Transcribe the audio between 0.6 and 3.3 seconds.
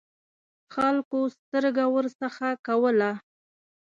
خلکو سترګه ورڅخه کوله.